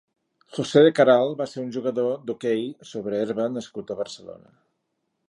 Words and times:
José 0.57 0.81
de 0.85 0.93
Caralt 0.99 1.35
va 1.41 1.45
ser 1.51 1.59
un 1.65 1.69
jugador 1.75 2.09
d'hoquei 2.31 2.65
sobre 2.93 3.21
herba 3.27 3.49
nascut 3.59 3.95
a 3.95 3.99
Barcelona. 4.01 4.55